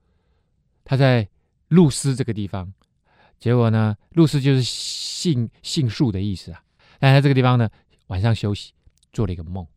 [0.85, 1.27] 他在
[1.67, 2.73] 路斯这个地方。
[3.43, 6.63] 结果呢，路斯就是杏杏树的意思啊。
[6.97, 7.69] 但在这个地方呢，
[8.07, 8.71] 晚上休息，
[9.11, 9.67] 做了一个梦，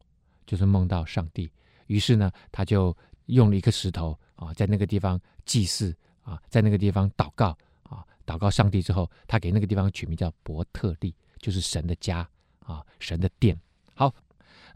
[0.47, 1.51] 就是梦到上帝。
[1.89, 12.19] 于是呢，他就用了一颗石头啊，在那个地方祭祀啊，在那个地方祷告啊，祷告上帝之后，他给那个地方取名叫伯特利，就是神的家
[12.61, 13.59] 啊，神的殿。
[13.95, 14.15] 好，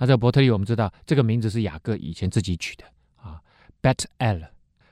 [0.01, 3.41] 那这伯特利，我们知道这个名字是雅各以前自己取的啊
[3.81, 4.49] ，Bet-El，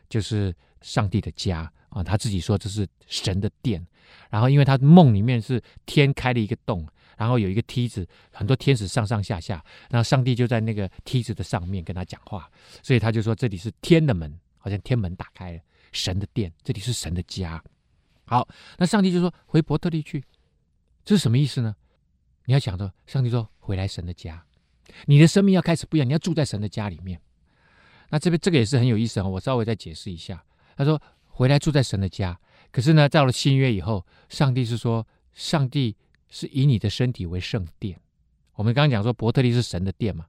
[0.08, 1.72] 就是上帝的家。
[1.90, 3.84] 啊，他自己说这是神的殿，
[4.28, 6.86] 然后因为他梦里面是天开了一个洞，
[7.16, 12.46] 然后有一个梯子，很多天使上上下下，然后上帝就在那个梯子的上面跟他讲话，
[12.82, 15.60] 所以他就说这里是天的门，好像天门打开了，
[15.90, 17.64] 神的殿，这里是神的家。
[18.26, 20.22] 好，那上帝就说回伯特利去，
[21.06, 21.74] 这是什么意思呢？
[22.44, 24.44] 你要想着，上帝说回来神的家，
[25.06, 27.18] 你的生命要开始不一样，你要住在神的家里面。
[28.10, 30.44] 那这边这个也是很有意思啊，我稍微再解释一下，
[30.78, 30.98] 他说。
[31.30, 32.36] 回来住在神的家，
[32.72, 35.94] 可是呢，到了新约以后，上帝是说，上帝
[36.28, 37.96] 是以你的身体为圣殿。
[38.54, 40.26] 我们刚刚讲说，伯特利是神的殿嘛，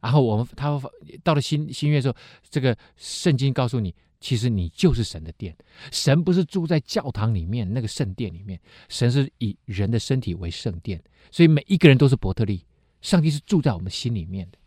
[0.00, 0.82] 然后我们他
[1.22, 2.16] 到了新新约的时候，
[2.48, 5.56] 这个圣经告诉你，其实你就是神的殿。
[5.92, 11.00] 神不是住在教堂里面那个圣殿里面，神是以人的身体为圣殿，
[11.30, 12.66] 所以每一个人都是伯特利。
[13.02, 14.58] 上帝是住在我们心里面的，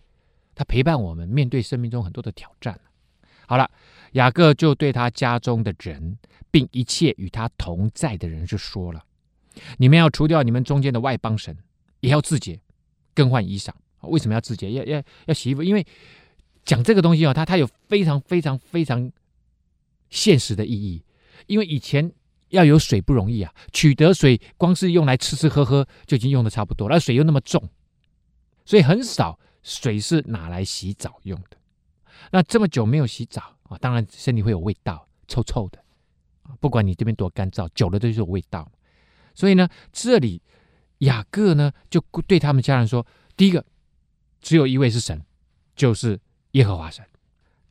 [0.55, 2.79] 他陪伴我们面对生命中很多的挑战。
[3.45, 3.69] 好了。
[4.13, 6.17] 雅各就对他家中的人，
[6.49, 9.03] 并一切与他同在的人就说了
[9.77, 11.57] ：“你们要除掉你们中间的外邦神，
[11.99, 12.59] 也要自洁，
[13.15, 13.69] 更换衣裳。
[14.01, 14.71] 为什么要自洁？
[14.71, 15.63] 要要要洗衣服？
[15.63, 15.85] 因为
[16.63, 19.11] 讲这个东西啊，它它有非常非常非常
[20.09, 21.03] 现实的意义。
[21.47, 22.11] 因为以前
[22.49, 27.67] 要有水不容易啊，取得水光是用来吃吃喝喝就已经用的差不多了，水又那么重，
[28.63, 31.57] 所以很少水是拿来洗澡用的。
[32.31, 35.79] 那这么久没有洗澡。”啊当然，身体会有味道，臭臭的
[36.43, 36.51] 啊！
[36.59, 38.69] 不管你这边多干燥，久了都是有味道。
[39.33, 40.41] 所以呢，这里
[40.99, 43.65] 雅各呢就对他们家人说：第一个，
[44.41, 45.23] 只有一位是神，
[45.75, 46.19] 就是
[46.51, 47.03] 耶和华神；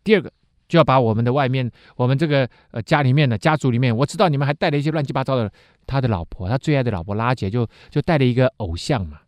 [0.03, 0.33] 第二个，
[0.67, 5.53] 就要把我们的外面，我们这个呃家里面的家族里面，我知道你们还带了一些乱七八糟的，
[5.87, 9.21] 他的老婆，他最爱的老婆拉姐，就就带了一个偶像嘛，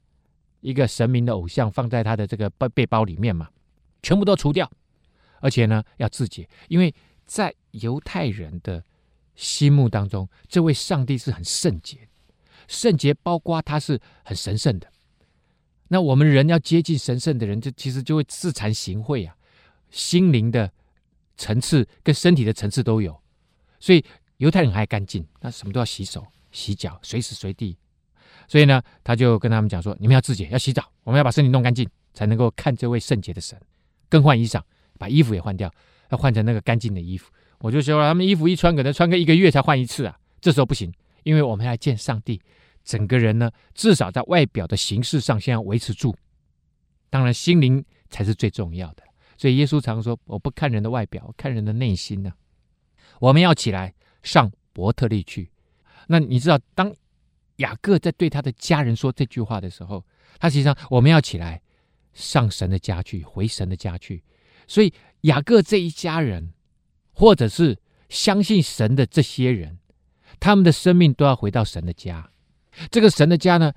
[0.60, 3.48] 一个神明的偶像放在他的这个背背包里面嘛，
[4.02, 4.68] 全部都除掉。
[5.44, 6.92] 而且呢，要自洁，因为
[7.26, 8.82] 在犹太人的
[9.34, 12.08] 心目当中，这位上帝是很圣洁，
[12.66, 14.90] 圣洁包括他是很神圣的。
[15.88, 19.36] 那我们人要接近神圣的人，就其实就会自惭形秽啊，
[19.90, 20.72] 心灵的
[21.36, 23.20] 层次跟身体的层次都有。
[23.78, 24.02] 所以
[24.38, 27.76] 犹太人很爱干净，那什么都要洗手、洗脚，随时随地。
[28.48, 33.60] 所以呢，他就跟他们讲说：你们要自洁，要洗澡，我们要把身体弄干净，才能够看这位圣洁的神，
[34.08, 34.62] 更换衣裳。
[34.98, 35.72] 把衣服也换掉，
[36.10, 37.30] 要换成那个干净的衣服。
[37.58, 40.18] 我就说了，他们衣服一穿，可能穿个一个月才换一次啊。
[40.40, 42.40] 这时候不行，因为我们要见上帝，
[42.84, 46.14] 整个人呢，至少在外表的形式上先要维持住。
[47.08, 49.02] 当然，心灵才是最重要的。
[49.36, 52.32] 所以耶稣常说：“我不看人的外表，看人的内心呢。”
[53.20, 55.50] 我们要起来上伯特利去。
[56.08, 56.94] 那你知道，当
[57.56, 60.04] 雅各在对他的家人说这句话的时候，
[60.38, 61.62] 他实际上我们要起来
[62.12, 64.22] 上神的家去，回神的家去。
[64.66, 66.52] 所以雅各这一家人，
[67.12, 69.78] 或者是相信神的这些人，
[70.38, 72.30] 他们的生命都要回到神的家。
[72.90, 73.72] 这个神的家呢，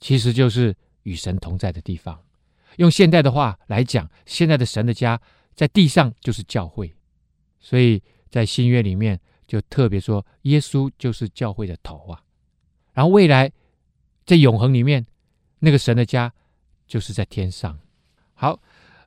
[0.00, 2.22] 其实就是与神同在的地方。
[2.76, 5.20] 用现代的话来讲，现在的神的家
[5.54, 6.94] 在地上就是教会。
[7.60, 12.22] 所以在新约里面就特别说，耶稣就是教会的头啊。
[12.92, 13.50] 然后未来
[14.24, 15.06] 在永恒里面，
[15.58, 16.32] 那个神的家
[16.86, 17.78] 就是在天上。
[18.34, 18.60] 好。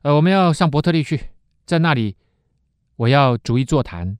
[0.06, 1.20] 呃，我们要上伯特利去，
[1.64, 2.14] 在那里，
[2.94, 4.16] 我要逐一座谈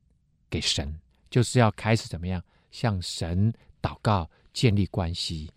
[0.50, 0.98] 给神，
[1.30, 5.48] 就是要开始怎么样向神祷告，建立关系，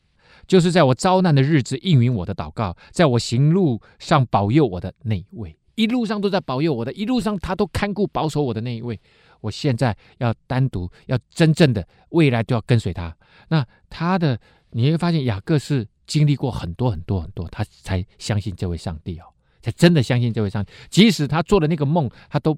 [0.45, 9.01] 就是在我遭难的日子应允我的祷告，在我行路上保佑我的那一位，一路上都在保佑我的，一路上他都看顾保守我的那一位，
[9.41, 14.39] 我现在要单独要真正的未来都要跟随他，那他的
[14.69, 19.23] 你会发现雅各是经历过很多很多很多，他才相信这位上帝哦，
[19.61, 20.71] 才真的相信这位上帝。
[20.89, 22.57] 即使他做的那个梦，他都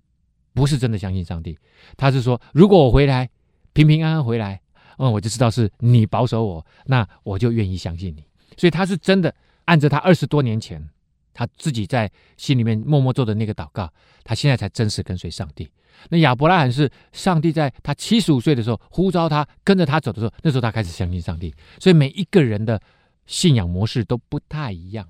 [0.54, 1.58] 不是真的相信上帝。
[1.98, 3.30] 他是说，如果我回来
[3.74, 4.62] 平平安安回来，
[4.98, 8.24] 嗯，我就知道是你保守我，那我就愿意相信你。
[8.58, 9.34] 所以他是真的
[9.66, 10.90] 按着他二十多年前
[11.34, 13.92] 他自己在心里面默默做的那个祷告，
[14.24, 15.72] 他现在才真实跟随上帝。
[16.10, 21.54] 那亚伯拉罕是上帝在他七十五岁的时候呼召他跟着他走的时候，那时候他开始相信上帝。
[21.80, 22.82] 所以每一个人的
[23.26, 25.08] 信仰模式都不太一样，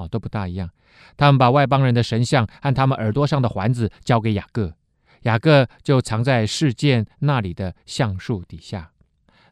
[0.00, 0.70] 哦，都不大一样。
[1.16, 4.74] 他们把外邦人的神像和他们耳朵上的环子交给雅各，
[5.22, 8.90] 雅各就藏在事件那里的橡树底下，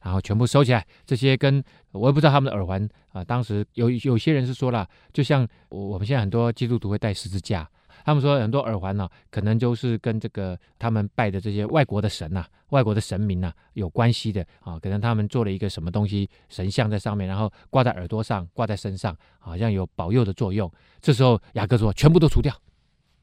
[0.02, 0.86] 然后全部收起来。
[1.06, 7.68] 这些跟我也不知道他们的耳环啊，当时有有些人是说了，就像我们现在很多基督徒会带十字架。
[8.08, 14.78] 他们说很多耳环呢、啊，可能就是跟这个他们拜的这些外国的神呐、外国的神明呐、有关系的啊。
[14.78, 20.72] 可能他们做了一个什么东西神像在上面，然后挂在耳朵上、挂在身上，好像有保佑的作用。
[21.02, 22.50] 这时候雅各说：“全部都除掉，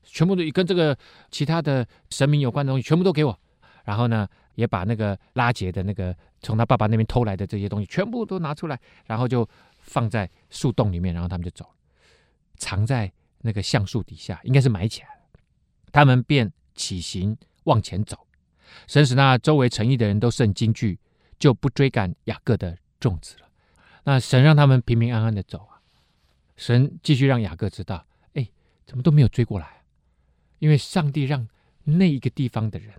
[0.04, 0.96] 全部都跟这个
[1.32, 3.36] 其他的神明有关的东西全部都给我。”
[3.86, 11.66] 然后呢，也把那个拉杰的那个从他爸爸那边偷来的这些东西全部都拿出来，然后就放在树洞里面，然后他们就走，
[12.58, 13.12] 藏在。
[13.46, 15.40] 那个橡树底下应该是埋起来了，
[15.92, 18.28] 他们便起行往前走。
[18.88, 21.00] 神使那周围城邑的人都甚惊惧，
[21.38, 23.48] 就不追赶雅各的众子了。
[24.04, 25.80] 那神让他们平平安安的走啊。
[26.58, 28.04] 神继续让雅各知道，
[28.34, 28.50] 哎，
[28.88, 29.78] 怎么都没有追过来啊？
[30.58, 31.48] 因为上帝让
[31.84, 32.92] 那一个地方的人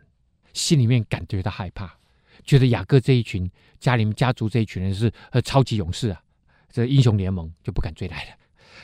[0.52, 1.98] 心里面感觉到害怕，
[2.44, 6.22] 觉得雅各这一群家里面家族这一群人是呃超级勇士啊，
[6.70, 8.36] 这英雄联盟就不敢追来了。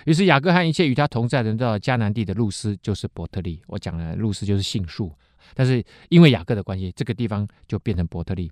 [0.05, 3.63] 于是雅各和一切与他同在的人到了迦南地的路斯，就是伯特利。
[3.67, 5.13] 我讲了，路斯就是杏树，
[5.55, 8.51] 但是因为雅各的关系，这个地方就变成伯特利。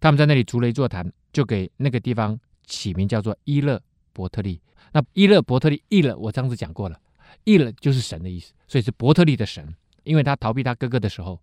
[0.00, 3.80] 他们在那里筑了一座坛，就给那个地方起名叫做伊勒
[4.12, 4.60] 伯特利。
[4.92, 7.00] 那伊勒伯特利，伊勒我上次讲过了，
[7.44, 9.74] 伊勒就是神的意思，所以是伯特利的神。
[10.04, 11.40] 因为他逃避他哥哥的时候，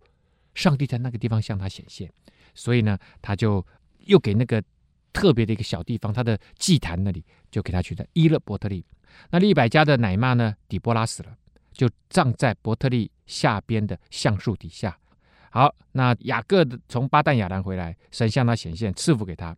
[0.54, 2.10] 上帝在那个地方向他显现，
[2.54, 3.64] 所以呢，他就
[4.04, 4.62] 又给那个
[5.12, 8.84] 特别的一个小地方，他的祭坛那里就给他取的伊勒伯特利。
[9.30, 10.54] 那利百加的奶妈呢？
[10.68, 11.36] 底波拉死了，
[11.72, 14.98] 就葬在伯特利下边的橡树底下。
[15.50, 19.56] 好，那雅各从巴旦亚兰回来，神向他显现，赐福给他，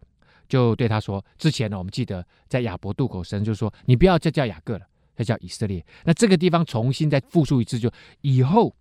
[0.49, 5.85] 就对他说：“之前呢，我们记得在亚伯渡口，神就说你不要再叫雅各了，再叫以色列。
[6.05, 7.91] 那这个地方重新再复述一次，就
[8.23, 8.75] 以后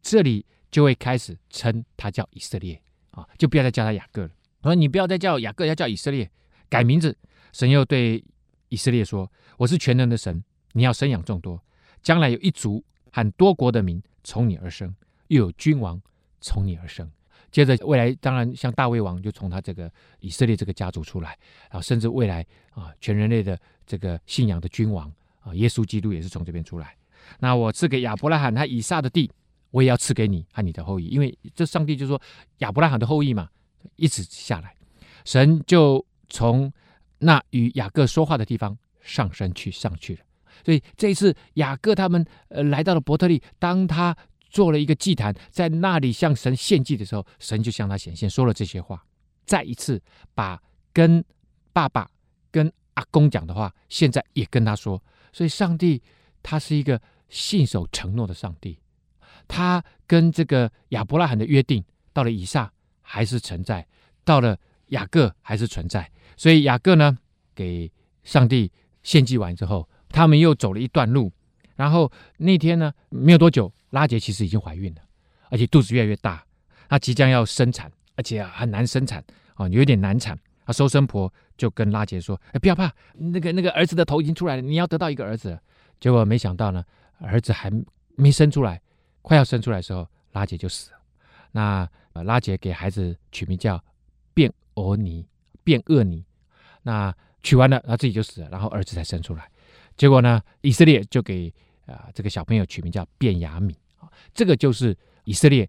[0.00, 4.30] 这里就会开始称他叫以色列啊，就不要再叫他雅各了。
[4.62, 6.30] 我说你不要再叫雅各，要叫以色列，
[6.68, 7.16] 改名字。
[7.52, 8.24] 神又对。”
[8.74, 11.62] 以色列说：“我是全能的神，你要生养众多，
[12.02, 14.92] 将来有一族和多国的民从你而生，
[15.28, 16.02] 又有君王
[16.40, 17.08] 从你而生。
[17.52, 21.38] 接着未来当然像大卫王就从他这个以色列这个家族出来，
[21.70, 23.56] 然后甚至未来啊全人类的
[23.86, 25.08] 这个信仰的君王
[25.38, 26.96] 啊耶稣基督也是从这边出来。
[27.38, 29.30] 那我赐给亚伯拉罕和以撒的地，
[29.70, 32.20] 我也要赐给你和你的后裔，因为这上帝就说
[32.58, 33.48] 亚伯拉罕的后裔嘛，
[33.94, 34.74] 一直下来，
[35.24, 36.72] 神就从。”
[37.18, 40.20] 那与雅各说话的地方上山去上去了，
[40.64, 44.16] 所以这一次雅各他们呃来到了伯特利，当他
[44.50, 49.04] 做了一个祭坛，在那里向神献祭的时候，神就向他显现，说了这些话，
[49.44, 50.00] 再一次
[50.34, 51.24] 把跟
[51.72, 52.08] 爸爸
[52.50, 55.02] 跟阿公讲的话，现在也跟他说。
[55.32, 56.00] 所以上帝
[56.42, 58.78] 他是一个信守承诺的上帝，
[59.48, 62.72] 他跟这个亚伯拉罕的约定，到了以撒
[63.02, 63.84] 还是存在，
[64.24, 64.56] 到了
[64.88, 66.08] 雅各还是存在。
[66.36, 67.16] 所以雅各呢，
[67.54, 67.90] 给
[68.22, 68.70] 上帝
[69.02, 71.32] 献祭完之后，他们又走了一段路。
[71.76, 75.00] 然后那天呢，没有多久，拉杰其实已经怀孕了，
[75.50, 76.44] 而且肚子越来越大，
[76.88, 80.38] 她即将要生产，而且很难生产啊，有点难产。
[80.64, 85.60] 啊，收生婆就跟拉杰说：“哎，不要怕，那个那个儿子的头已经出来了，你要得到一个儿子。”
[86.00, 86.82] 结果没想到呢，
[87.18, 87.70] 儿子还
[88.16, 88.80] 没生出来，
[89.20, 90.98] 快要生出来的时候，拉杰就死了。
[91.52, 91.86] 那
[92.22, 93.78] 拉杰给孩子取名叫
[94.32, 95.26] 便俄尼。
[95.64, 96.24] 便厄尼，
[96.82, 97.12] 那
[97.42, 99.50] 取完了，他自己就死了，然后儿子才生出来。
[99.96, 101.52] 结果呢，以色列就给
[101.86, 105.68] 啊、这个小朋友取名叫便雅悯啊，这个就是以色列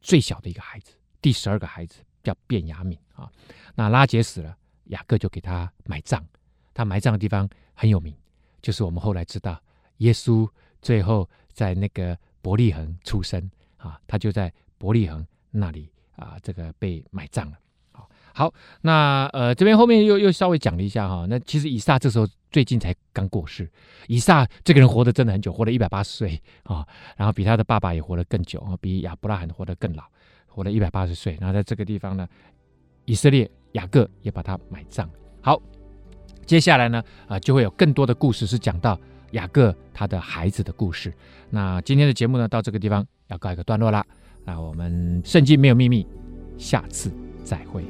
[0.00, 3.30] 最小的一个孩子，第十二个孩子叫便雅悯啊。
[3.74, 6.24] 那拉结死了，雅各就给他埋葬，
[6.72, 8.16] 他埋葬的地方很有名，
[8.62, 9.60] 就是我们后来知道
[9.98, 10.48] 耶稣
[10.80, 17.58] 最后在那个伯利恒出生啊，他就在伯利恒那里啊，这个被埋葬了。
[18.34, 23.70] 好，那呃这边后面又又稍微讲了一下哈，那其实以撒这时候最近才刚过世，
[24.08, 30.04] 以撒这个人活得真的很久，活了一百八十岁啊，然后比他的爸爸也活得更久啊，比亚伯拉罕活得更老，
[30.46, 31.36] 活了一百八十岁。
[31.40, 32.26] 然后在这个地方呢，
[33.04, 35.08] 以色列雅各也把他埋葬。
[35.40, 35.60] 好，
[36.46, 38.98] 接下来呢，啊、就会有更多的故事是讲到
[39.32, 41.12] 雅各他的孩子的故事。
[41.50, 44.04] 那今天的节目呢，到这个地方要告一个段落啦。
[44.44, 46.06] 那我们圣经没有秘密，
[46.58, 47.12] 下次
[47.44, 47.84] 再会。